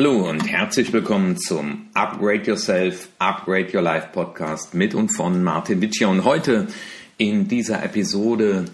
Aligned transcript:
Hallo 0.00 0.28
und 0.28 0.48
herzlich 0.48 0.92
willkommen 0.92 1.36
zum 1.36 1.88
Upgrade 1.92 2.44
Yourself, 2.44 3.08
Upgrade 3.18 3.74
Your 3.74 3.82
Life 3.82 4.10
Podcast 4.12 4.72
mit 4.72 4.94
und 4.94 5.08
von 5.08 5.42
Martin 5.42 5.80
Witscher. 5.80 6.08
Und 6.08 6.22
heute 6.22 6.68
in 7.16 7.48
dieser 7.48 7.82
Episode 7.82 8.66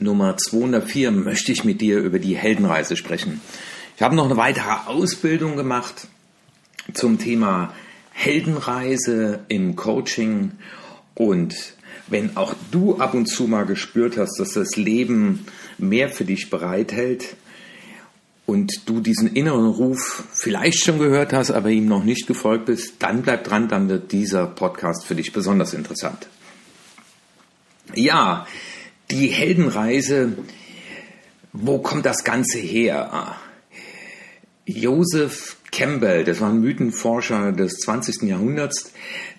Nummer 0.00 0.36
204 0.36 1.12
möchte 1.12 1.52
ich 1.52 1.64
mit 1.64 1.80
dir 1.80 2.00
über 2.00 2.18
die 2.18 2.36
Heldenreise 2.36 2.98
sprechen. 2.98 3.40
Ich 3.96 4.02
habe 4.02 4.14
noch 4.14 4.26
eine 4.26 4.36
weitere 4.36 4.70
Ausbildung 4.84 5.56
gemacht 5.56 6.08
zum 6.92 7.18
Thema 7.18 7.72
Heldenreise 8.12 9.38
im 9.48 9.76
Coaching 9.76 10.50
und 11.14 11.54
wenn 12.08 12.36
auch 12.36 12.52
du 12.70 12.98
ab 12.98 13.14
und 13.14 13.24
zu 13.28 13.44
mal 13.44 13.64
gespürt 13.64 14.18
hast, 14.18 14.38
dass 14.38 14.52
das 14.52 14.76
Leben 14.76 15.46
mehr 15.78 16.10
für 16.10 16.26
dich 16.26 16.50
bereithält, 16.50 17.34
und 18.50 18.88
du 18.88 19.00
diesen 19.00 19.32
inneren 19.32 19.68
Ruf 19.68 20.24
vielleicht 20.32 20.84
schon 20.84 20.98
gehört 20.98 21.32
hast, 21.32 21.52
aber 21.52 21.68
ihm 21.68 21.86
noch 21.86 22.02
nicht 22.02 22.26
gefolgt 22.26 22.66
bist, 22.66 22.94
dann 22.98 23.22
bleib 23.22 23.44
dran, 23.44 23.68
dann 23.68 23.88
wird 23.88 24.10
dieser 24.10 24.48
Podcast 24.48 25.06
für 25.06 25.14
dich 25.14 25.32
besonders 25.32 25.72
interessant. 25.72 26.26
Ja, 27.94 28.48
die 29.12 29.28
Heldenreise, 29.28 30.36
wo 31.52 31.78
kommt 31.78 32.06
das 32.06 32.24
Ganze 32.24 32.58
her? 32.58 33.36
Joseph 34.66 35.56
Campbell, 35.70 36.24
das 36.24 36.40
war 36.40 36.50
ein 36.50 36.60
Mythenforscher 36.60 37.52
des 37.52 37.74
20. 37.78 38.28
Jahrhunderts, 38.28 38.92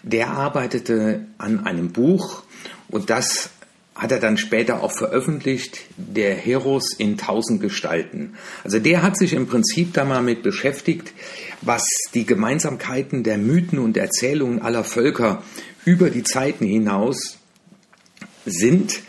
der 0.03 0.29
arbeitete 0.29 1.27
an 1.37 1.65
einem 1.65 1.91
Buch 1.91 2.43
und 2.87 3.09
das 3.09 3.49
hat 4.01 4.11
er 4.11 4.19
dann 4.19 4.37
später 4.37 4.81
auch 4.81 4.91
veröffentlicht, 4.91 5.81
der 5.95 6.33
Heros 6.33 6.95
in 6.97 7.19
tausend 7.19 7.61
Gestalten. 7.61 8.33
Also 8.63 8.79
der 8.79 9.03
hat 9.03 9.15
sich 9.15 9.33
im 9.33 9.45
Prinzip 9.45 9.93
da 9.93 10.05
mal 10.05 10.23
mit 10.23 10.41
beschäftigt, 10.41 11.13
was 11.61 11.85
die 12.15 12.25
Gemeinsamkeiten 12.25 13.21
der 13.21 13.37
Mythen 13.37 13.77
und 13.77 13.97
Erzählungen 13.97 14.59
aller 14.59 14.83
Völker 14.83 15.43
über 15.85 16.09
die 16.09 16.23
Zeiten 16.23 16.65
hinaus 16.65 17.37
sind 18.43 19.01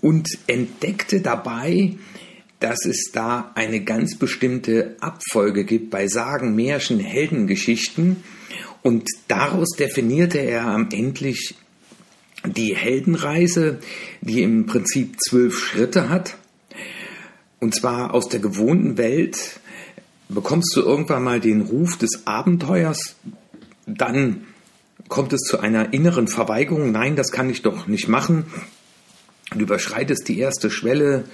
und 0.00 0.28
entdeckte 0.48 1.20
dabei, 1.20 1.94
dass 2.58 2.84
es 2.84 3.12
da 3.12 3.52
eine 3.54 3.84
ganz 3.84 4.18
bestimmte 4.18 4.96
Abfolge 4.98 5.64
gibt 5.64 5.90
bei 5.90 6.08
Sagen, 6.08 6.56
Märchen, 6.56 6.98
Heldengeschichten. 6.98 8.24
Und 8.82 9.08
daraus 9.28 9.76
definierte 9.78 10.38
er 10.38 10.66
am 10.66 10.88
endlich 10.90 11.54
die 12.44 12.74
Heldenreise, 12.74 13.78
die 14.20 14.42
im 14.42 14.66
Prinzip 14.66 15.16
zwölf 15.20 15.58
Schritte 15.58 16.08
hat. 16.08 16.36
Und 17.60 17.74
zwar 17.74 18.12
aus 18.14 18.28
der 18.28 18.40
gewohnten 18.40 18.98
Welt 18.98 19.60
bekommst 20.28 20.74
du 20.74 20.80
irgendwann 20.80 21.22
mal 21.22 21.40
den 21.40 21.62
Ruf 21.62 21.96
des 21.96 22.26
Abenteuers, 22.26 23.16
dann 23.86 24.46
kommt 25.08 25.32
es 25.32 25.40
zu 25.40 25.60
einer 25.60 25.92
inneren 25.92 26.26
Verweigerung, 26.26 26.90
nein, 26.90 27.16
das 27.16 27.32
kann 27.32 27.50
ich 27.50 27.62
doch 27.62 27.86
nicht 27.86 28.08
machen. 28.08 28.46
Du 29.50 29.60
überschreitest 29.60 30.26
die 30.28 30.38
erste 30.38 30.70
Schwelle, 30.70 31.24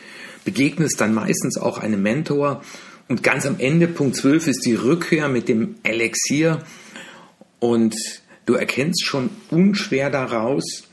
begegnest 0.44 1.00
dann 1.00 1.14
meistens 1.14 1.56
auch 1.58 1.78
einem 1.78 2.02
Mentor 2.02 2.62
und 3.08 3.22
ganz 3.22 3.46
am 3.46 3.58
Ende, 3.58 3.88
Punkt 3.88 4.16
12, 4.16 4.48
ist 4.48 4.66
die 4.66 4.74
Rückkehr 4.74 5.28
mit 5.28 5.48
dem 5.48 5.76
Elixier 5.82 6.64
und 7.60 7.94
du 8.46 8.54
erkennst 8.54 9.04
schon 9.04 9.30
unschwer 9.50 10.10
daraus, 10.10 10.87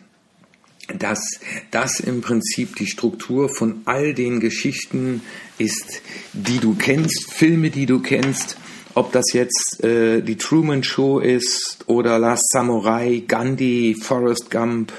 dass 0.87 1.39
das 1.71 1.99
im 1.99 2.21
Prinzip 2.21 2.75
die 2.75 2.87
Struktur 2.87 3.49
von 3.49 3.81
all 3.85 4.13
den 4.13 4.39
Geschichten 4.39 5.21
ist, 5.57 6.01
die 6.33 6.59
du 6.59 6.75
kennst, 6.75 7.31
Filme, 7.33 7.69
die 7.69 7.85
du 7.85 8.01
kennst, 8.01 8.57
ob 8.93 9.11
das 9.11 9.33
jetzt 9.33 9.83
äh, 9.83 10.21
die 10.21 10.37
Truman 10.37 10.83
Show 10.83 11.19
ist 11.19 11.83
oder 11.87 12.19
Last 12.19 12.49
Samurai, 12.51 13.23
Gandhi, 13.27 13.95
Forrest 13.99 14.49
Gump 14.51 14.93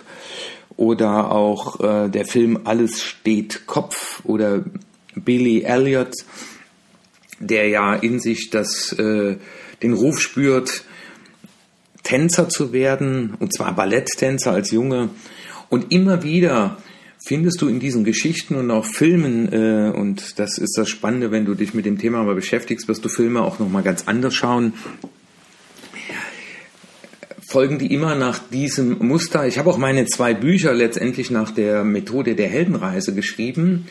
oder 0.76 1.32
auch 1.32 1.80
äh, 1.80 2.08
der 2.10 2.26
Film 2.26 2.60
Alles 2.64 3.02
steht 3.02 3.66
Kopf 3.66 4.20
oder 4.24 4.64
Billy 5.14 5.62
Elliot, 5.62 6.12
der 7.40 7.68
ja 7.68 7.94
in 7.94 8.20
sich 8.20 8.50
das, 8.50 8.92
äh, 8.92 9.36
den 9.82 9.92
Ruf 9.94 10.20
spürt, 10.20 10.84
Tänzer 12.02 12.48
zu 12.48 12.72
werden, 12.72 13.34
und 13.40 13.52
zwar 13.52 13.74
Balletttänzer 13.74 14.52
als 14.52 14.70
Junge, 14.70 15.10
und 15.68 15.92
immer 15.92 16.22
wieder 16.22 16.78
findest 17.26 17.60
du 17.60 17.68
in 17.68 17.80
diesen 17.80 18.04
Geschichten 18.04 18.54
und 18.54 18.70
auch 18.70 18.84
Filmen, 18.84 19.52
äh, 19.52 19.90
und 19.94 20.38
das 20.38 20.58
ist 20.58 20.78
das 20.78 20.88
Spannende, 20.88 21.30
wenn 21.30 21.44
du 21.44 21.54
dich 21.54 21.74
mit 21.74 21.84
dem 21.84 21.98
Thema 21.98 22.22
mal 22.22 22.34
beschäftigst, 22.34 22.88
wirst 22.88 23.04
du 23.04 23.08
Filme 23.08 23.42
auch 23.42 23.58
nochmal 23.58 23.82
ganz 23.82 24.04
anders 24.06 24.34
schauen, 24.34 24.74
folgen 27.48 27.78
die 27.78 27.92
immer 27.92 28.14
nach 28.14 28.38
diesem 28.50 28.98
Muster. 29.06 29.46
Ich 29.46 29.58
habe 29.58 29.70
auch 29.70 29.78
meine 29.78 30.06
zwei 30.06 30.34
Bücher 30.34 30.72
letztendlich 30.74 31.30
nach 31.30 31.50
der 31.50 31.84
Methode 31.84 32.34
der 32.34 32.48
Heldenreise 32.48 33.14
geschrieben. 33.14 33.86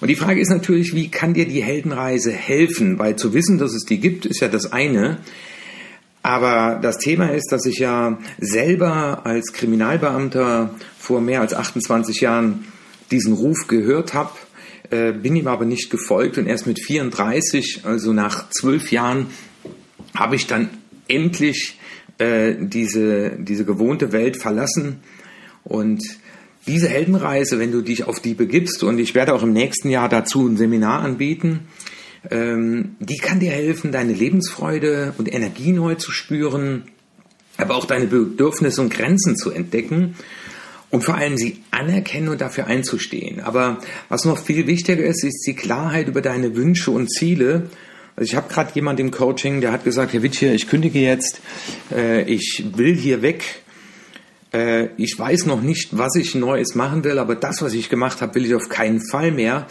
Und 0.00 0.08
die 0.08 0.16
Frage 0.16 0.40
ist 0.40 0.50
natürlich, 0.50 0.94
wie 0.94 1.08
kann 1.08 1.34
dir 1.34 1.46
die 1.46 1.62
Heldenreise 1.62 2.30
helfen? 2.30 2.98
Weil 2.98 3.16
zu 3.16 3.34
wissen, 3.34 3.58
dass 3.58 3.72
es 3.72 3.84
die 3.84 3.98
gibt, 3.98 4.26
ist 4.26 4.40
ja 4.40 4.48
das 4.48 4.72
eine. 4.72 5.18
Aber 6.28 6.78
das 6.82 6.98
Thema 6.98 7.30
ist, 7.32 7.50
dass 7.52 7.64
ich 7.64 7.78
ja 7.78 8.18
selber 8.38 9.24
als 9.24 9.54
Kriminalbeamter 9.54 10.74
vor 10.98 11.22
mehr 11.22 11.40
als 11.40 11.54
28 11.54 12.20
Jahren 12.20 12.66
diesen 13.10 13.32
Ruf 13.32 13.66
gehört 13.66 14.12
habe, 14.12 14.32
äh, 14.90 15.12
bin 15.12 15.36
ihm 15.36 15.46
aber 15.46 15.64
nicht 15.64 15.88
gefolgt. 15.88 16.36
Und 16.36 16.46
erst 16.46 16.66
mit 16.66 16.84
34, 16.84 17.80
also 17.84 18.12
nach 18.12 18.50
zwölf 18.50 18.92
Jahren, 18.92 19.28
habe 20.14 20.36
ich 20.36 20.46
dann 20.46 20.68
endlich 21.08 21.78
äh, 22.18 22.56
diese, 22.58 23.30
diese 23.38 23.64
gewohnte 23.64 24.12
Welt 24.12 24.36
verlassen. 24.36 25.00
Und 25.64 26.04
diese 26.66 26.90
Heldenreise, 26.90 27.58
wenn 27.58 27.72
du 27.72 27.80
dich 27.80 28.04
auf 28.04 28.20
die 28.20 28.34
begibst, 28.34 28.82
und 28.82 28.98
ich 28.98 29.14
werde 29.14 29.32
auch 29.32 29.42
im 29.42 29.54
nächsten 29.54 29.88
Jahr 29.88 30.10
dazu 30.10 30.46
ein 30.46 30.58
Seminar 30.58 31.00
anbieten, 31.00 31.60
ähm, 32.30 32.96
die 33.00 33.18
kann 33.18 33.40
dir 33.40 33.50
helfen, 33.50 33.92
deine 33.92 34.12
Lebensfreude 34.12 35.14
und 35.18 35.32
Energie 35.32 35.72
neu 35.72 35.94
zu 35.94 36.12
spüren, 36.12 36.84
aber 37.56 37.74
auch 37.74 37.84
deine 37.84 38.06
Bedürfnisse 38.06 38.80
und 38.80 38.92
Grenzen 38.92 39.36
zu 39.36 39.50
entdecken 39.50 40.14
und 40.90 41.04
vor 41.04 41.16
allem 41.16 41.36
sie 41.36 41.62
anerkennen 41.70 42.28
und 42.28 42.40
dafür 42.40 42.66
einzustehen. 42.66 43.40
Aber 43.40 43.78
was 44.08 44.24
noch 44.24 44.38
viel 44.38 44.66
wichtiger 44.66 45.04
ist, 45.04 45.24
ist 45.24 45.44
die 45.46 45.54
Klarheit 45.54 46.08
über 46.08 46.22
deine 46.22 46.56
Wünsche 46.56 46.90
und 46.90 47.10
Ziele. 47.10 47.68
Also 48.16 48.30
ich 48.30 48.36
habe 48.36 48.52
gerade 48.52 48.70
jemand 48.74 48.98
im 49.00 49.10
Coaching, 49.10 49.60
der 49.60 49.72
hat 49.72 49.84
gesagt, 49.84 50.12
Herr 50.12 50.22
Wittier, 50.22 50.52
ich 50.52 50.68
kündige 50.68 50.98
jetzt, 50.98 51.40
äh, 51.92 52.22
ich 52.22 52.64
will 52.74 52.94
hier 52.94 53.22
weg. 53.22 53.62
Äh, 54.52 54.88
ich 54.96 55.16
weiß 55.18 55.46
noch 55.46 55.60
nicht, 55.60 55.96
was 55.96 56.16
ich 56.16 56.34
Neues 56.34 56.74
machen 56.74 57.04
will, 57.04 57.18
aber 57.18 57.34
das, 57.34 57.62
was 57.62 57.74
ich 57.74 57.90
gemacht 57.90 58.22
habe, 58.22 58.34
will 58.34 58.46
ich 58.46 58.54
auf 58.54 58.68
keinen 58.68 59.00
Fall 59.10 59.30
mehr 59.30 59.66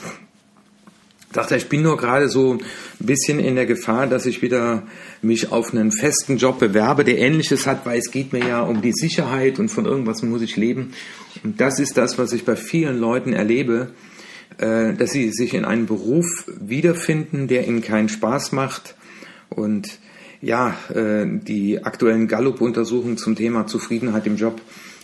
dachte, 1.31 1.55
ich 1.55 1.67
bin 1.67 1.81
nur 1.81 1.97
gerade 1.97 2.29
so 2.29 2.53
ein 2.53 2.61
bisschen 2.99 3.39
in 3.39 3.55
der 3.55 3.65
Gefahr, 3.65 4.07
dass 4.07 4.25
ich 4.25 4.41
wieder 4.41 4.83
mich 5.21 5.51
auf 5.51 5.73
einen 5.73 5.91
festen 5.91 6.37
Job 6.37 6.59
bewerbe, 6.59 7.03
der 7.03 7.17
ähnliches 7.17 7.67
hat, 7.67 7.85
weil 7.85 7.99
es 7.99 8.11
geht 8.11 8.33
mir 8.33 8.47
ja 8.47 8.61
um 8.61 8.81
die 8.81 8.93
Sicherheit 8.93 9.59
und 9.59 9.69
von 9.69 9.85
irgendwas 9.85 10.23
muss 10.23 10.41
ich 10.41 10.55
leben. 10.55 10.93
Und 11.43 11.59
das 11.59 11.79
ist 11.79 11.97
das, 11.97 12.17
was 12.17 12.31
ich 12.33 12.45
bei 12.45 12.55
vielen 12.55 12.97
Leuten 12.97 13.33
erlebe, 13.33 13.89
äh, 14.57 14.93
dass 14.93 15.11
sie 15.11 15.31
sich 15.31 15.53
in 15.53 15.65
einem 15.65 15.85
Beruf 15.85 16.25
wiederfinden, 16.59 17.47
der 17.47 17.67
ihnen 17.67 17.81
keinen 17.81 18.09
Spaß 18.09 18.53
macht. 18.53 18.95
Und 19.49 19.99
ja, 20.41 20.75
äh, 20.93 21.25
die 21.27 21.83
aktuellen 21.83 22.27
Gallup-Untersuchungen 22.27 23.17
zum 23.17 23.35
Thema 23.35 23.67
Zufriedenheit 23.67 24.27
im 24.27 24.37
Job 24.37 24.61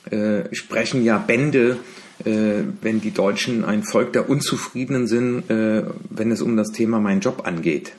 äh, 0.10 0.54
sprechen 0.54 1.04
ja 1.04 1.18
Bände 1.18 1.78
äh, 2.25 2.64
wenn 2.81 3.02
die 3.02 3.12
Deutschen 3.12 3.66
ein 3.66 3.84
Volk 3.84 4.14
der 4.14 4.30
Unzufriedenen 4.30 5.08
sind, 5.08 5.50
äh, 5.50 5.84
wenn 6.10 6.31
es 6.31 6.42
um 6.42 6.58
das 6.58 6.72
Thema 6.72 7.00
mein 7.00 7.20
Job 7.20 7.46
angeht. 7.46 7.94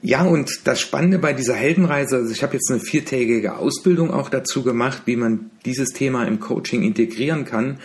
Ja, 0.00 0.22
und 0.22 0.60
das 0.64 0.80
Spannende 0.80 1.18
bei 1.18 1.32
dieser 1.32 1.54
Heldenreise, 1.54 2.16
also 2.16 2.32
ich 2.32 2.42
habe 2.42 2.54
jetzt 2.54 2.70
eine 2.70 2.80
viertägige 2.80 3.56
Ausbildung 3.56 4.12
auch 4.12 4.28
dazu 4.28 4.62
gemacht, 4.62 5.02
wie 5.06 5.16
man 5.16 5.50
dieses 5.64 5.88
Thema 5.88 6.24
im 6.24 6.38
Coaching 6.38 6.82
integrieren 6.82 7.44
kann. 7.44 7.78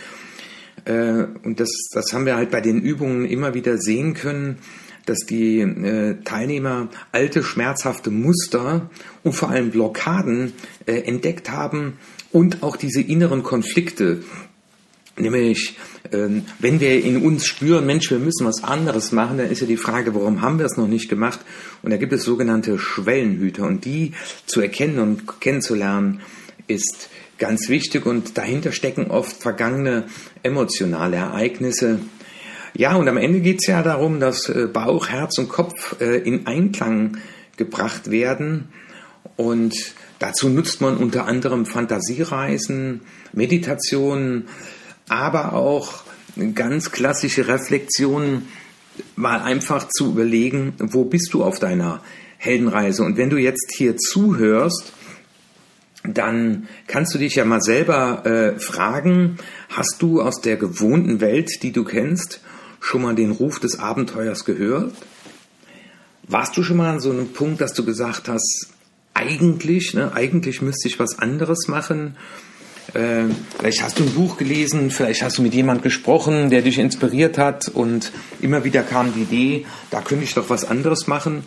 Äh, 0.84 1.24
und 1.42 1.58
das, 1.58 1.70
das 1.92 2.12
haben 2.12 2.26
wir 2.26 2.36
halt 2.36 2.50
bei 2.50 2.60
den 2.60 2.80
Übungen 2.80 3.24
immer 3.24 3.54
wieder 3.54 3.78
sehen 3.78 4.14
können, 4.14 4.58
dass 5.06 5.20
die 5.20 5.60
äh, 5.60 6.16
Teilnehmer 6.24 6.88
alte 7.12 7.42
schmerzhafte 7.42 8.10
Muster 8.10 8.90
und 9.22 9.32
vor 9.32 9.50
allem 9.50 9.70
Blockaden 9.70 10.52
äh, 10.86 11.00
entdeckt 11.00 11.50
haben 11.50 11.94
und 12.32 12.62
auch 12.62 12.76
diese 12.76 13.00
inneren 13.00 13.42
Konflikte, 13.42 14.22
Nämlich, 15.16 15.76
ähm, 16.12 16.44
wenn 16.58 16.80
wir 16.80 17.04
in 17.04 17.22
uns 17.22 17.46
spüren, 17.46 17.86
Mensch, 17.86 18.10
wir 18.10 18.18
müssen 18.18 18.46
was 18.46 18.64
anderes 18.64 19.12
machen, 19.12 19.38
dann 19.38 19.50
ist 19.50 19.60
ja 19.60 19.66
die 19.66 19.76
Frage, 19.76 20.14
warum 20.14 20.42
haben 20.42 20.58
wir 20.58 20.66
es 20.66 20.76
noch 20.76 20.88
nicht 20.88 21.08
gemacht? 21.08 21.40
Und 21.82 21.92
da 21.92 21.96
gibt 21.96 22.12
es 22.12 22.24
sogenannte 22.24 22.78
Schwellenhüter. 22.78 23.64
Und 23.64 23.84
die 23.84 24.12
zu 24.46 24.60
erkennen 24.60 24.98
und 24.98 25.40
kennenzulernen, 25.40 26.20
ist 26.66 27.10
ganz 27.38 27.68
wichtig. 27.68 28.06
Und 28.06 28.36
dahinter 28.38 28.72
stecken 28.72 29.10
oft 29.10 29.40
vergangene 29.40 30.04
emotionale 30.42 31.16
Ereignisse. 31.16 32.00
Ja, 32.76 32.96
und 32.96 33.08
am 33.08 33.16
Ende 33.16 33.40
geht 33.40 33.58
es 33.60 33.68
ja 33.68 33.82
darum, 33.82 34.18
dass 34.18 34.48
äh, 34.48 34.66
Bauch, 34.66 35.08
Herz 35.08 35.38
und 35.38 35.48
Kopf 35.48 36.00
äh, 36.00 36.16
in 36.18 36.48
Einklang 36.48 37.18
gebracht 37.56 38.10
werden. 38.10 38.68
Und 39.36 39.94
dazu 40.18 40.48
nutzt 40.48 40.80
man 40.80 40.96
unter 40.96 41.26
anderem 41.26 41.66
Fantasiereisen, 41.66 43.02
Meditationen, 43.32 44.48
aber 45.08 45.52
auch 45.52 46.04
ganz 46.54 46.90
klassische 46.90 47.48
Reflexionen, 47.48 48.48
mal 49.16 49.40
einfach 49.40 49.88
zu 49.88 50.12
überlegen, 50.12 50.74
wo 50.78 51.04
bist 51.04 51.34
du 51.34 51.42
auf 51.42 51.58
deiner 51.58 52.02
Heldenreise? 52.38 53.02
Und 53.02 53.16
wenn 53.16 53.30
du 53.30 53.36
jetzt 53.36 53.74
hier 53.76 53.96
zuhörst, 53.96 54.92
dann 56.04 56.68
kannst 56.86 57.14
du 57.14 57.18
dich 57.18 57.34
ja 57.34 57.44
mal 57.44 57.62
selber 57.62 58.26
äh, 58.26 58.58
fragen, 58.58 59.38
hast 59.70 59.96
du 60.00 60.20
aus 60.20 60.40
der 60.40 60.56
gewohnten 60.56 61.20
Welt, 61.20 61.62
die 61.62 61.72
du 61.72 61.82
kennst, 61.84 62.40
schon 62.80 63.02
mal 63.02 63.14
den 63.14 63.30
Ruf 63.30 63.58
des 63.58 63.78
Abenteuers 63.78 64.44
gehört? 64.44 64.92
Warst 66.24 66.56
du 66.56 66.62
schon 66.62 66.76
mal 66.76 66.90
an 66.90 67.00
so 67.00 67.10
einem 67.10 67.28
Punkt, 67.32 67.60
dass 67.60 67.72
du 67.72 67.84
gesagt 67.84 68.28
hast, 68.28 68.68
eigentlich, 69.14 69.94
ne, 69.94 70.12
eigentlich 70.12 70.60
müsste 70.60 70.88
ich 70.88 70.98
was 70.98 71.18
anderes 71.18 71.68
machen? 71.68 72.16
Äh, 72.92 73.24
vielleicht 73.58 73.82
hast 73.82 73.98
du 73.98 74.04
ein 74.04 74.12
Buch 74.12 74.36
gelesen, 74.36 74.90
vielleicht 74.90 75.22
hast 75.22 75.38
du 75.38 75.42
mit 75.42 75.54
jemand 75.54 75.82
gesprochen, 75.82 76.50
der 76.50 76.62
dich 76.62 76.78
inspiriert 76.78 77.38
hat 77.38 77.68
und 77.68 78.12
immer 78.40 78.64
wieder 78.64 78.82
kam 78.82 79.14
die 79.14 79.22
Idee, 79.22 79.66
da 79.90 80.00
könnte 80.00 80.24
ich 80.24 80.34
doch 80.34 80.50
was 80.50 80.64
anderes 80.64 81.06
machen. 81.06 81.44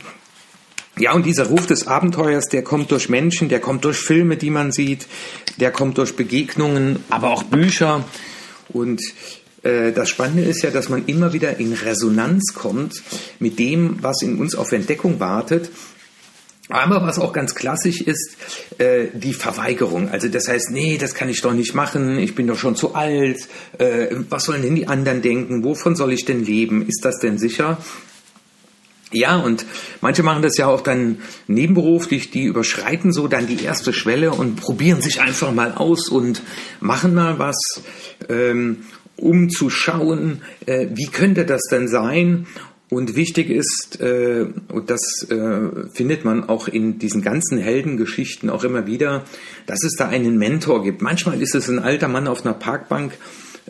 Ja, 1.00 1.14
und 1.14 1.28
dieser 1.28 1.46
Ruf 1.46 1.68
des 1.68 1.86
Abenteuers, 1.86 2.48
der 2.48 2.64
kommt 2.64 2.90
durch 2.92 3.08
Menschen, 3.08 3.50
der 3.50 3.60
kommt 3.60 3.86
durch 3.86 3.98
Filme, 3.98 4.36
die 4.36 4.50
man 4.50 4.72
sieht, 4.72 5.06
der 5.58 5.72
kommt 5.72 6.00
durch 6.00 6.16
Begegnungen, 6.16 7.04
aber 7.10 7.30
auch 7.30 7.44
Bücher. 7.44 8.04
Und 8.70 9.00
äh, 9.62 9.92
das 9.92 10.10
Spannende 10.10 10.42
ist 10.42 10.64
ja, 10.64 10.72
dass 10.72 10.90
man 10.90 11.06
immer 11.06 11.34
wieder 11.34 11.60
in 11.60 11.74
Resonanz 11.74 12.54
kommt 12.56 13.04
mit 13.40 13.60
dem, 13.60 13.98
was 14.02 14.24
in 14.24 14.40
uns 14.40 14.56
auf 14.56 14.72
Entdeckung 14.72 15.20
wartet. 15.20 15.70
Aber 16.70 17.02
was 17.02 17.18
auch 17.18 17.32
ganz 17.32 17.56
klassisch 17.56 18.02
ist, 18.02 18.36
äh, 18.78 19.08
die 19.14 19.34
Verweigerung. 19.34 20.10
Also 20.10 20.28
das 20.28 20.50
heißt, 20.50 20.72
nee, 20.72 20.98
das 20.98 21.16
kann 21.16 21.30
ich 21.30 21.42
doch 21.42 21.54
nicht 21.54 21.74
machen, 21.74 22.20
ich 22.20 22.36
bin 22.36 22.48
doch 22.48 22.58
schon 22.58 22.76
zu 22.76 22.94
alt, 22.94 23.38
äh, 23.78 24.08
was 24.30 24.44
sollen 24.44 24.62
denn 24.62 24.76
die 24.76 24.88
anderen 24.88 25.22
denken, 25.22 25.64
wovon 25.64 25.96
soll 25.96 26.12
ich 26.12 26.26
denn 26.26 26.44
leben, 26.44 26.86
ist 26.86 27.06
das 27.06 27.20
denn 27.20 27.38
sicher? 27.38 27.78
Ja, 29.14 29.38
und 29.38 29.66
manche 30.02 30.22
machen 30.22 30.42
das 30.42 30.58
ja 30.58 30.68
auch 30.68 30.82
dann 30.82 31.20
nebenberuflich, 31.48 32.30
die 32.30 32.44
überschreiten 32.44 33.14
so 33.14 33.30
dann 33.30 33.48
die 33.48 33.64
erste 33.64 33.94
Schwelle 33.94 34.32
und 34.32 34.58
probieren 34.58 35.02
sich 35.02 35.22
einfach 35.22 35.54
mal 35.54 35.72
aus 35.72 36.10
und 36.10 36.42
machen 36.82 37.14
mal 37.14 37.40
was, 37.40 37.56
ähm, 38.28 38.80
um 39.16 39.50
zu 39.50 39.70
schauen, 39.70 40.42
äh, 40.66 40.88
wie 40.92 41.08
könnte 41.08 41.46
das 41.46 41.62
denn 41.72 41.88
sein? 41.88 42.48
Und 42.90 43.16
wichtig 43.16 43.50
ist, 43.50 44.00
äh, 44.00 44.46
und 44.70 44.90
das 44.90 45.28
äh, 45.30 45.90
findet 45.92 46.24
man 46.24 46.48
auch 46.48 46.70
in 46.70 47.00
diesen 47.00 47.22
ganzen 47.22 47.58
Heldengeschichten 47.58 48.50
auch 48.50 48.64
immer 48.64 48.88
wieder, 48.88 49.26
dass 49.66 49.84
es 49.84 49.94
da 49.98 50.08
einen 50.08 50.38
Mentor 50.38 50.84
gibt. 50.84 51.02
Manchmal 51.02 51.42
ist 51.42 51.54
es 51.54 51.68
ein 51.70 51.80
alter 51.80 52.08
Mann 52.08 52.28
auf 52.28 52.46
einer 52.46 52.54
Parkbank, 52.54 53.14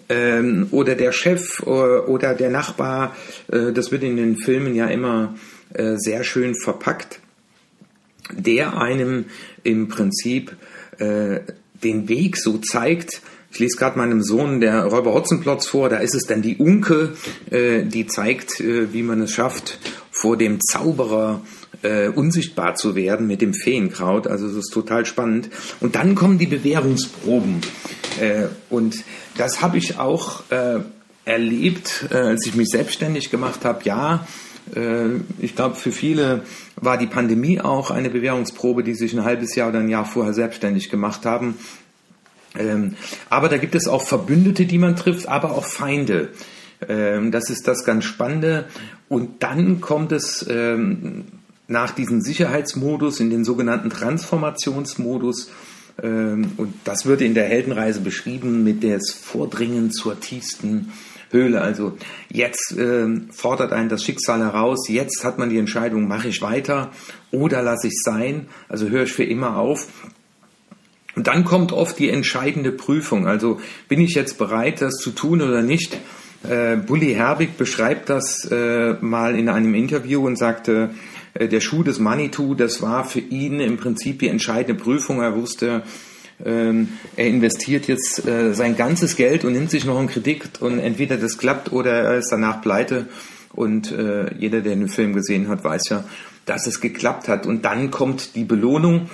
ähm, 0.10 0.68
oder 0.72 0.96
der 0.96 1.12
Chef 1.12 1.60
äh, 1.66 1.70
oder 1.70 2.34
der 2.34 2.50
Nachbar. 2.50 3.16
Äh, 3.52 3.72
das 3.74 3.92
wird 3.92 4.04
in 4.04 4.18
den 4.18 4.38
Filmen 4.38 4.76
ja 4.76 4.88
immer 4.88 5.36
äh, 5.74 5.96
sehr 5.98 6.24
schön 6.24 6.56
verpackt, 6.56 7.20
der 8.32 8.80
einem 8.80 9.26
im 9.64 9.88
Prinzip 9.88 10.56
äh, 11.00 11.40
den 11.84 12.10
Weg 12.10 12.38
so 12.38 12.58
zeigt. 12.58 13.22
Ich 13.52 13.60
lese 13.60 13.78
gerade 13.78 13.98
meinem 13.98 14.22
Sohn 14.22 14.60
der 14.60 14.86
Räuber 14.86 15.14
Hotzenplotz 15.14 15.68
vor, 15.68 15.90
da 15.90 15.98
ist 15.98 16.16
es 16.16 16.24
dann 16.24 16.42
die 16.42 16.58
Unke, 16.58 17.14
äh, 17.50 17.84
die 17.84 18.06
zeigt, 18.06 18.60
äh, 18.60 18.94
wie 18.94 19.04
man 19.04 19.22
es 19.22 19.32
schafft, 19.32 19.80
vor 20.12 20.38
dem 20.38 20.60
Zauberer 20.62 21.42
äh, 21.82 22.10
unsichtbar 22.10 22.76
zu 22.76 22.96
werden 22.96 23.28
mit 23.28 23.42
dem 23.42 23.54
Feenkraut. 23.54 24.28
Also 24.28 24.48
es 24.48 24.56
ist 24.56 24.74
total 24.74 25.06
spannend. 25.06 25.50
Und 25.80 25.96
dann 25.96 26.16
kommen 26.16 26.38
die 26.38 26.48
Bewährungsproben. 26.48 27.62
Äh, 28.20 28.48
und 28.70 29.04
das 29.38 29.62
habe 29.62 29.78
ich 29.78 29.98
auch 30.00 30.44
äh, 30.50 30.80
erlebt, 31.26 32.08
äh, 32.10 32.16
als 32.16 32.46
ich 32.46 32.56
mich 32.56 32.70
selbstständig 32.70 33.30
gemacht 33.30 33.64
habe. 33.66 33.82
Ja, 33.84 34.28
äh, 34.76 35.18
ich 35.40 35.56
glaube, 35.56 35.76
für 35.76 35.92
viele 35.92 36.44
war 36.76 36.98
die 36.98 37.08
Pandemie 37.08 37.60
auch 37.60 37.92
eine 37.92 38.10
Bewährungsprobe, 38.10 38.84
die 38.84 38.96
sich 38.96 39.14
ein 39.14 39.24
halbes 39.24 39.56
Jahr 39.56 39.70
oder 39.70 39.80
ein 39.80 39.90
Jahr 39.90 40.06
vorher 40.06 40.34
selbstständig 40.34 40.90
gemacht 40.90 41.26
haben. 41.26 41.56
Ähm, 42.58 42.96
aber 43.30 43.50
da 43.50 43.58
gibt 43.58 43.76
es 43.76 43.88
auch 43.88 44.04
Verbündete, 44.04 44.66
die 44.66 44.78
man 44.78 44.96
trifft, 44.96 45.28
aber 45.28 45.52
auch 45.52 45.66
Feinde. 45.66 46.30
Ähm, 46.88 47.32
das 47.32 47.50
ist 47.50 47.68
das 47.68 47.84
ganz 47.84 48.06
Spannende. 48.06 48.66
Und 49.10 49.44
dann 49.44 49.82
kommt 49.82 50.12
es 50.12 50.46
ähm, 50.50 51.26
nach 51.68 51.92
diesem 51.92 52.22
Sicherheitsmodus 52.22 53.20
in 53.20 53.30
den 53.30 53.44
sogenannten 53.44 53.90
Transformationsmodus. 53.90 55.52
Ähm, 56.02 56.52
und 56.58 56.74
das 56.84 57.06
wird 57.06 57.22
in 57.22 57.34
der 57.34 57.46
Heldenreise 57.46 58.02
beschrieben 58.02 58.64
mit 58.64 58.84
des 58.84 59.12
Vordringen 59.12 59.92
zur 59.92 60.20
tiefsten 60.20 60.92
Höhle. 61.32 61.62
Also 61.62 61.98
jetzt 62.30 62.76
ähm, 62.78 63.30
fordert 63.32 63.74
einen 63.74 63.90
das 63.90 64.04
Schicksal 64.04 64.40
heraus. 64.40 64.88
Jetzt 64.88 65.24
hat 65.24 65.38
man 65.38 65.50
die 65.50 65.58
Entscheidung, 65.58 66.08
mache 66.08 66.30
ich 66.30 66.42
weiter 66.42 66.92
oder 67.32 67.62
lasse 67.62 67.88
ich 67.88 68.02
sein. 68.02 68.48
Also 68.70 68.88
höre 68.88 69.04
ich 69.04 69.14
für 69.14 69.26
immer 69.26 69.58
auf. 69.58 69.88
Und 71.18 71.26
dann 71.26 71.46
kommt 71.46 71.72
oft 71.72 71.98
die 71.98 72.12
entscheidende 72.12 72.72
Prüfung. 72.72 73.26
Also 73.26 73.60
bin 73.88 74.00
ich 74.00 74.14
jetzt 74.14 74.38
bereit, 74.38 74.84
das 74.84 74.98
zu 74.98 75.10
tun 75.10 75.42
oder 75.42 75.64
nicht? 75.64 75.98
Äh, 76.48 76.76
Bully 76.76 77.16
Herbig 77.16 77.58
beschreibt 77.58 78.10
das 78.10 78.46
äh, 78.52 78.94
mal 79.02 79.36
in 79.36 79.50
einem 79.50 79.74
Interview 79.74 80.28
und 80.28 80.38
sagte, 80.38 80.92
äh, 81.34 81.48
der 81.48 81.60
Schuh 81.60 81.82
des 81.82 81.98
Manitou, 81.98 82.54
das 82.54 82.84
war 82.84 83.04
für 83.04 83.20
ihn 83.20 83.60
im 83.60 83.78
Prinzip 83.78 84.20
die 84.20 84.28
entscheidende 84.28 84.80
Prüfung. 84.80 85.20
Er 85.20 85.36
wusste, 85.36 85.82
ähm, 86.46 86.90
er 87.16 87.26
investiert 87.26 87.88
jetzt 87.88 88.24
äh, 88.28 88.54
sein 88.54 88.78
ganzes 88.78 89.16
Geld 89.16 89.44
und 89.44 89.54
nimmt 89.54 89.72
sich 89.72 89.86
noch 89.86 89.98
einen 89.98 90.10
Kredit 90.10 90.62
und 90.62 90.78
entweder 90.78 91.18
das 91.18 91.40
klappt 91.40 91.72
oder 91.72 91.94
er 91.94 92.18
ist 92.20 92.32
danach 92.32 92.62
pleite. 92.62 93.08
Und 93.54 93.92
äh, 93.92 94.32
jeder, 94.36 94.62
der 94.62 94.76
den 94.76 94.88
Film 94.88 95.14
gesehen 95.14 95.48
hat, 95.48 95.64
weiß 95.64 95.90
ja, 95.90 96.04
dass 96.46 96.68
es 96.68 96.80
geklappt 96.80 97.28
hat. 97.28 97.48
Und 97.48 97.66
dann 97.66 97.90
kommt 97.90 98.36
die 98.36 98.44
Belohnung. 98.44 99.10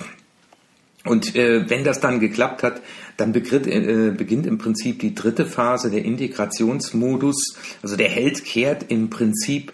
Und 1.04 1.36
äh, 1.36 1.68
wenn 1.68 1.84
das 1.84 2.00
dann 2.00 2.18
geklappt 2.18 2.62
hat, 2.62 2.80
dann 3.16 3.32
begritt, 3.32 3.66
äh, 3.66 4.12
beginnt 4.16 4.46
im 4.46 4.58
Prinzip 4.58 5.00
die 5.00 5.14
dritte 5.14 5.46
Phase, 5.46 5.90
der 5.90 6.04
Integrationsmodus. 6.04 7.56
Also 7.82 7.96
der 7.96 8.08
Held 8.08 8.44
kehrt 8.44 8.86
im 8.88 9.10
Prinzip 9.10 9.72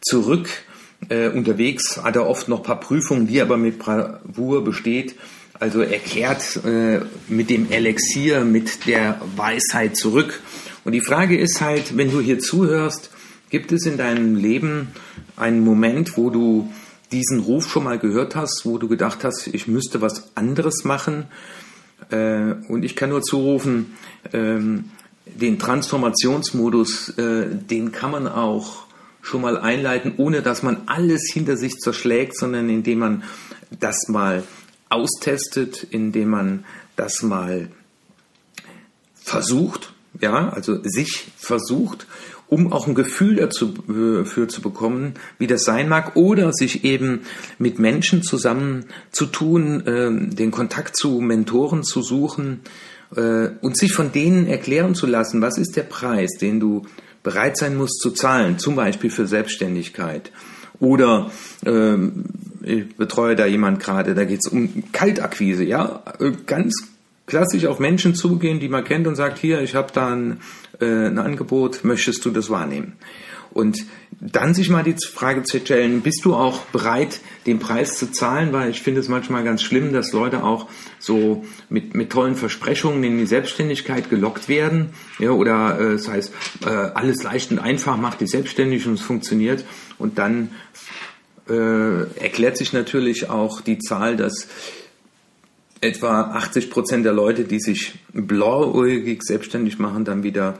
zurück 0.00 0.48
äh, 1.08 1.28
unterwegs 1.28 1.96
hat 2.02 2.16
er 2.16 2.26
oft 2.26 2.48
noch 2.48 2.62
paar 2.62 2.78
Prüfungen, 2.80 3.26
die 3.26 3.38
er 3.38 3.44
aber 3.44 3.56
mit 3.56 3.78
Bravour 3.78 4.64
besteht. 4.64 5.16
Also 5.58 5.80
er 5.80 5.98
kehrt 5.98 6.60
äh, 6.64 7.00
mit 7.28 7.50
dem 7.50 7.70
Elixier, 7.70 8.44
mit 8.44 8.86
der 8.86 9.20
Weisheit 9.36 9.96
zurück. 9.96 10.40
Und 10.84 10.92
die 10.92 11.00
Frage 11.00 11.38
ist 11.38 11.60
halt, 11.60 11.96
wenn 11.96 12.10
du 12.10 12.20
hier 12.20 12.38
zuhörst, 12.38 13.10
gibt 13.50 13.72
es 13.72 13.86
in 13.86 13.98
deinem 13.98 14.36
Leben 14.36 14.88
einen 15.36 15.60
Moment, 15.60 16.16
wo 16.16 16.30
du 16.30 16.72
diesen 17.12 17.40
Ruf 17.40 17.68
schon 17.68 17.84
mal 17.84 17.98
gehört 17.98 18.36
hast, 18.36 18.62
wo 18.64 18.78
du 18.78 18.88
gedacht 18.88 19.24
hast, 19.24 19.48
ich 19.48 19.66
müsste 19.66 20.00
was 20.00 20.36
anderes 20.36 20.84
machen? 20.84 21.26
Äh, 22.10 22.54
und 22.68 22.84
ich 22.84 22.96
kann 22.96 23.10
nur 23.10 23.22
zurufen, 23.22 23.96
ähm, 24.32 24.90
den 25.26 25.58
Transformationsmodus, 25.58 27.10
äh, 27.10 27.46
den 27.50 27.92
kann 27.92 28.10
man 28.10 28.26
auch 28.26 28.84
schon 29.22 29.42
mal 29.42 29.58
einleiten, 29.58 30.14
ohne 30.16 30.42
dass 30.42 30.62
man 30.62 30.82
alles 30.86 31.30
hinter 31.32 31.56
sich 31.56 31.76
zerschlägt, 31.78 32.36
sondern 32.36 32.68
indem 32.68 33.00
man 33.00 33.22
das 33.78 34.08
mal 34.08 34.44
austestet, 34.88 35.84
indem 35.84 36.30
man 36.30 36.64
das 36.96 37.22
mal 37.22 37.68
versucht, 39.14 39.92
ja, 40.20 40.48
also 40.48 40.82
sich 40.82 41.28
versucht, 41.36 42.06
um 42.50 42.72
auch 42.72 42.86
ein 42.86 42.94
Gefühl 42.94 43.36
dafür 43.36 44.44
äh, 44.44 44.48
zu 44.48 44.60
bekommen, 44.60 45.14
wie 45.38 45.46
das 45.46 45.62
sein 45.62 45.88
mag, 45.88 46.16
oder 46.16 46.52
sich 46.52 46.84
eben 46.84 47.20
mit 47.58 47.78
Menschen 47.78 48.22
zusammen 48.22 48.86
zu 49.12 49.26
tun, 49.26 49.86
äh, 49.86 50.34
den 50.34 50.50
Kontakt 50.50 50.96
zu 50.96 51.20
Mentoren 51.20 51.84
zu 51.84 52.02
suchen 52.02 52.60
äh, 53.16 53.48
und 53.60 53.76
sich 53.78 53.92
von 53.92 54.12
denen 54.12 54.46
erklären 54.46 54.94
zu 54.94 55.06
lassen, 55.06 55.40
was 55.40 55.58
ist 55.58 55.76
der 55.76 55.84
Preis, 55.84 56.32
den 56.40 56.60
du 56.60 56.82
bereit 57.22 57.56
sein 57.56 57.76
muss 57.76 57.92
zu 57.92 58.10
zahlen, 58.10 58.58
zum 58.58 58.74
Beispiel 58.74 59.10
für 59.10 59.26
Selbstständigkeit. 59.26 60.32
Oder 60.80 61.30
ähm, 61.64 62.24
ich 62.62 62.96
betreue 62.96 63.36
da 63.36 63.46
jemand 63.46 63.80
gerade, 63.80 64.14
da 64.14 64.24
geht 64.24 64.40
es 64.44 64.50
um 64.50 64.90
Kaltakquise, 64.92 65.64
ja, 65.64 66.02
äh, 66.18 66.32
ganz 66.46 66.74
klassisch 67.30 67.64
auf 67.64 67.78
Menschen 67.78 68.14
zugehen, 68.14 68.60
die 68.60 68.68
man 68.68 68.84
kennt 68.84 69.06
und 69.06 69.16
sagt, 69.16 69.38
hier, 69.38 69.62
ich 69.62 69.74
habe 69.74 69.92
da 69.92 70.12
ein, 70.14 70.40
äh, 70.80 71.06
ein 71.06 71.18
Angebot, 71.18 71.84
möchtest 71.84 72.24
du 72.24 72.30
das 72.30 72.50
wahrnehmen? 72.50 72.96
Und 73.52 73.86
dann 74.20 74.54
sich 74.54 74.70
mal 74.70 74.84
die 74.84 74.94
Frage 75.12 75.42
zu 75.42 75.58
stellen, 75.58 76.02
bist 76.02 76.24
du 76.24 76.34
auch 76.34 76.60
bereit, 76.66 77.20
den 77.46 77.58
Preis 77.58 77.98
zu 77.98 78.12
zahlen? 78.12 78.52
Weil 78.52 78.70
ich 78.70 78.82
finde 78.82 79.00
es 79.00 79.08
manchmal 79.08 79.42
ganz 79.42 79.62
schlimm, 79.62 79.92
dass 79.92 80.12
Leute 80.12 80.44
auch 80.44 80.68
so 80.98 81.44
mit, 81.68 81.94
mit 81.94 82.10
tollen 82.10 82.36
Versprechungen 82.36 83.02
in 83.02 83.18
die 83.18 83.26
Selbstständigkeit 83.26 84.10
gelockt 84.10 84.48
werden. 84.48 84.90
Ja, 85.18 85.30
oder 85.30 85.80
äh, 85.80 85.92
das 85.94 86.08
heißt, 86.08 86.32
äh, 86.64 86.68
alles 86.68 87.22
leicht 87.22 87.50
und 87.50 87.58
einfach 87.58 87.96
macht 87.96 88.20
die 88.20 88.26
selbstständig 88.26 88.86
und 88.86 88.94
es 88.94 89.00
funktioniert. 89.00 89.64
Und 89.98 90.18
dann 90.18 90.50
äh, 91.48 92.02
erklärt 92.20 92.56
sich 92.56 92.72
natürlich 92.72 93.30
auch 93.30 93.60
die 93.60 93.78
Zahl, 93.78 94.16
dass 94.16 94.46
etwa 95.80 96.32
80 96.32 96.70
Prozent 96.70 97.04
der 97.04 97.12
Leute, 97.12 97.44
die 97.44 97.60
sich 97.60 97.94
blauäugig 98.12 99.22
selbstständig 99.22 99.78
machen, 99.78 100.04
dann 100.04 100.22
wieder 100.22 100.58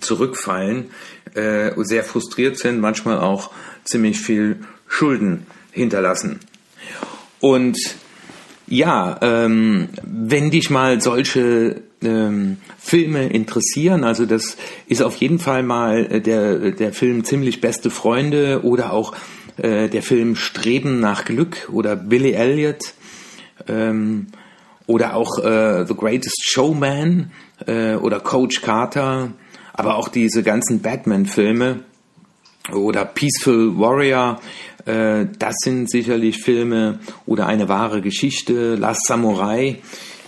zurückfallen, 0.00 0.90
äh, 1.34 1.72
sehr 1.78 2.04
frustriert 2.04 2.56
sind, 2.58 2.80
manchmal 2.80 3.18
auch 3.18 3.50
ziemlich 3.84 4.20
viel 4.20 4.60
Schulden 4.86 5.46
hinterlassen. 5.72 6.40
Und 7.40 7.78
ja, 8.66 9.18
ähm, 9.22 9.88
wenn 10.02 10.50
dich 10.50 10.70
mal 10.70 11.00
solche 11.00 11.82
ähm, 12.02 12.58
Filme 12.78 13.28
interessieren, 13.28 14.04
also 14.04 14.26
das 14.26 14.56
ist 14.86 15.02
auf 15.02 15.16
jeden 15.16 15.38
Fall 15.38 15.62
mal 15.62 16.06
äh, 16.10 16.20
der, 16.20 16.72
der 16.72 16.92
Film 16.92 17.24
Ziemlich 17.24 17.60
beste 17.60 17.90
Freunde 17.90 18.60
oder 18.62 18.92
auch 18.92 19.14
äh, 19.56 19.88
der 19.88 20.02
Film 20.02 20.36
Streben 20.36 21.00
nach 21.00 21.24
Glück 21.24 21.68
oder 21.72 21.96
Billy 21.96 22.32
Elliot 22.32 22.94
ähm, 23.66 24.28
oder 24.86 25.14
auch 25.14 25.38
äh, 25.38 25.84
The 25.86 25.94
Greatest 25.94 26.50
Showman 26.50 27.30
äh, 27.66 27.94
oder 27.94 28.20
Coach 28.20 28.62
Carter, 28.62 29.32
aber 29.72 29.96
auch 29.96 30.08
diese 30.08 30.42
ganzen 30.42 30.80
Batman-Filme 30.80 31.80
oder 32.72 33.04
Peaceful 33.04 33.78
Warrior, 33.78 34.40
äh, 34.86 35.26
das 35.38 35.54
sind 35.62 35.90
sicherlich 35.90 36.38
Filme 36.42 36.98
oder 37.26 37.46
eine 37.46 37.68
wahre 37.68 38.00
Geschichte, 38.00 38.74
Last 38.74 39.06
Samurai, 39.06 39.76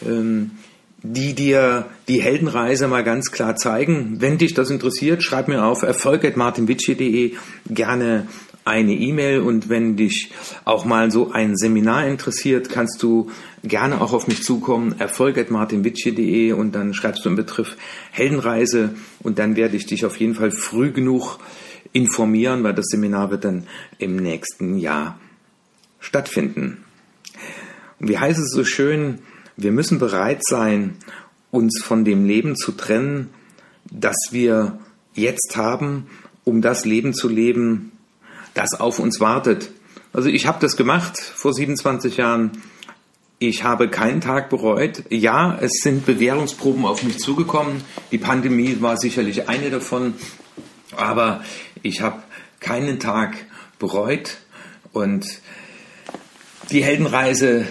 ähm, 0.07 0.53
die 1.03 1.35
dir 1.35 1.87
die 2.09 2.21
Heldenreise 2.21 2.87
mal 2.87 3.03
ganz 3.03 3.31
klar 3.31 3.57
zeigen. 3.57 4.17
Wenn 4.21 4.37
dich 4.37 4.53
das 4.53 4.69
interessiert, 4.69 5.23
schreib 5.23 5.49
mir 5.49 5.65
auf 5.65 5.83
erfolg.martinwitschi.de 5.83 7.33
gerne 7.69 8.27
eine 8.65 8.95
E-Mail 8.95 9.41
und 9.41 9.69
wenn 9.69 9.97
dich 9.97 10.33
auch 10.65 10.85
mal 10.85 11.11
so 11.11 11.33
ein 11.33 11.57
Seminar 11.57 12.07
interessiert, 12.07 12.69
kannst 12.69 13.03
du 13.03 13.31
gerne 13.63 14.01
auch 14.01 14.13
auf 14.13 14.29
mich 14.29 14.43
zukommen, 14.43 14.95
erfolg.martinwitsche.de 14.99 16.53
und 16.53 16.75
dann 16.75 16.95
schreibst 16.95 17.25
du 17.25 17.31
im 17.31 17.37
Betreff 17.37 17.77
Heldenreise 18.11 18.95
und 19.21 19.39
dann 19.39 19.57
werde 19.57 19.77
ich 19.77 19.87
dich 19.87 20.05
auf 20.05 20.17
jeden 20.19 20.35
Fall 20.35 20.51
früh 20.51 20.93
genug 20.93 21.39
informieren, 21.93 22.63
weil 22.63 22.75
das 22.75 22.87
Seminar 22.89 23.31
wird 23.31 23.45
dann 23.45 23.67
im 23.99 24.17
nächsten 24.17 24.79
Jahr 24.79 25.19
stattfinden. 25.99 26.85
Und 27.99 28.09
wie 28.09 28.19
heißt 28.19 28.39
es 28.39 28.51
so 28.53 28.65
schön, 28.65 29.19
wir 29.57 29.73
müssen 29.73 29.99
bereit 29.99 30.41
sein, 30.43 30.97
uns 31.51 31.83
von 31.83 32.05
dem 32.05 32.25
Leben 32.25 32.57
zu 32.57 32.73
trennen, 32.73 33.31
das 33.91 34.17
wir 34.31 34.79
jetzt 35.15 35.57
haben, 35.57 36.07
um 36.45 36.63
das 36.63 36.85
Leben 36.85 37.13
zu 37.13 37.29
leben, 37.29 37.93
das 38.55 38.79
auf 38.79 38.99
uns 38.99 39.21
wartet. 39.21 39.71
Also 40.13 40.29
ich 40.29 40.47
habe 40.47 40.59
das 40.61 40.77
gemacht 40.77 41.19
vor 41.19 41.53
27 41.53 42.17
Jahren. 42.17 42.53
Ich 43.39 43.65
habe 43.65 43.89
keinen 43.89 44.21
Tag 44.21 44.51
bereut. 44.51 45.05
Ja, 45.09 45.57
es 45.61 45.81
sind 45.83 46.05
Bewährungsproben 46.05 46.85
auf 46.85 47.03
mich 47.03 47.19
zugekommen. 47.19 47.83
Die 48.11 48.19
Pandemie 48.19 48.79
war 48.81 48.97
sicherlich 48.97 49.49
eine 49.49 49.71
davon. 49.71 50.15
Aber 50.97 51.43
ich 51.83 52.01
habe 52.01 52.23
keinen 52.59 52.99
Tag 52.99 53.37
bereut. 53.79 54.39
Und 54.93 55.41
die 56.71 56.83
Heldenreise 56.83 57.67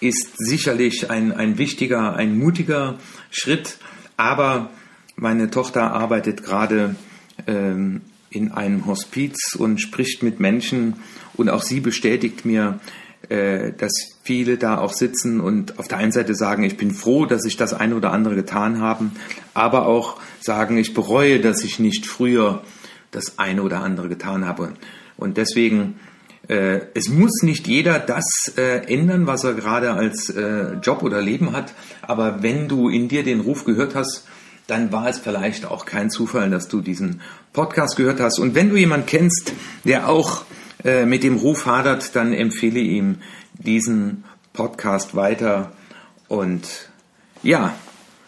ist 0.00 0.36
sicherlich 0.36 1.10
ein, 1.10 1.32
ein 1.32 1.56
wichtiger, 1.56 2.14
ein 2.14 2.36
mutiger 2.36 2.98
Schritt. 3.30 3.78
Aber 4.16 4.70
meine 5.14 5.50
Tochter 5.50 5.92
arbeitet 5.92 6.42
gerade 6.42 6.96
ähm, 7.46 8.02
in 8.30 8.52
einem 8.52 8.86
Hospiz 8.86 9.54
und 9.54 9.80
spricht 9.80 10.22
mit 10.22 10.40
Menschen 10.40 10.94
und 11.34 11.48
auch 11.48 11.62
sie 11.62 11.80
bestätigt 11.80 12.44
mir, 12.44 12.80
äh, 13.28 13.72
dass 13.72 13.92
viele 14.22 14.56
da 14.56 14.78
auch 14.78 14.92
sitzen 14.92 15.40
und 15.40 15.78
auf 15.78 15.88
der 15.88 15.98
einen 15.98 16.12
Seite 16.12 16.34
sagen, 16.34 16.62
ich 16.62 16.76
bin 16.76 16.92
froh, 16.92 17.26
dass 17.26 17.44
ich 17.44 17.56
das 17.56 17.74
eine 17.74 17.96
oder 17.96 18.12
andere 18.12 18.34
getan 18.34 18.80
habe, 18.80 19.10
aber 19.54 19.86
auch 19.86 20.20
sagen, 20.40 20.76
ich 20.76 20.94
bereue, 20.94 21.40
dass 21.40 21.64
ich 21.64 21.78
nicht 21.78 22.06
früher 22.06 22.62
das 23.10 23.38
eine 23.38 23.62
oder 23.62 23.82
andere 23.82 24.08
getan 24.08 24.46
habe. 24.46 24.74
Und 25.16 25.38
deswegen, 25.38 25.98
äh, 26.48 26.80
es 26.94 27.08
muss 27.08 27.42
nicht 27.42 27.66
jeder 27.66 27.98
das 27.98 28.52
äh, 28.56 28.92
ändern, 28.92 29.26
was 29.26 29.44
er 29.44 29.54
gerade 29.54 29.94
als 29.94 30.30
äh, 30.30 30.74
Job 30.82 31.02
oder 31.02 31.20
Leben 31.20 31.52
hat, 31.52 31.72
aber 32.02 32.42
wenn 32.42 32.68
du 32.68 32.88
in 32.88 33.08
dir 33.08 33.24
den 33.24 33.40
Ruf 33.40 33.64
gehört 33.64 33.94
hast, 33.94 34.26
dann 34.66 34.92
war 34.92 35.08
es 35.08 35.18
vielleicht 35.18 35.64
auch 35.64 35.86
kein 35.86 36.10
Zufall, 36.10 36.50
dass 36.50 36.68
du 36.68 36.80
diesen 36.80 37.20
Podcast 37.52 37.96
gehört 37.96 38.20
hast. 38.20 38.38
Und 38.38 38.54
wenn 38.54 38.70
du 38.70 38.76
jemanden 38.76 39.06
kennst, 39.06 39.52
der 39.84 40.08
auch 40.08 40.44
äh, 40.84 41.06
mit 41.06 41.22
dem 41.22 41.36
Ruf 41.36 41.66
hadert, 41.66 42.16
dann 42.16 42.32
empfehle 42.32 42.80
ihm 42.80 43.16
diesen 43.54 44.24
Podcast 44.52 45.14
weiter. 45.14 45.72
Und 46.28 46.66
ja, 47.42 47.74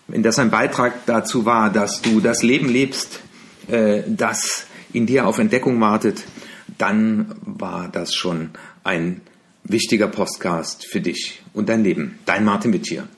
wenn 0.07 0.23
das 0.23 0.38
ein 0.38 0.50
Beitrag 0.50 1.07
dazu 1.07 1.45
war, 1.45 1.71
dass 1.71 2.02
du 2.02 2.21
das 2.21 2.42
Leben 2.42 2.68
lebst, 2.68 3.21
äh, 3.68 4.02
das 4.07 4.66
in 4.92 5.07
dir 5.07 5.26
auf 5.26 5.38
Entdeckung 5.38 5.80
wartet, 5.80 6.25
dann 6.78 7.35
war 7.42 7.88
das 7.88 8.14
schon 8.14 8.50
ein 8.85 9.21
wichtiger 9.64 10.09
Podcast 10.09 10.87
für 10.87 11.00
dich 11.00 11.42
und 11.52 11.68
dein 11.68 11.85
Leben. 11.85 12.18
Dein 12.25 12.45
Martin 12.45 12.73
Wittier. 12.73 13.09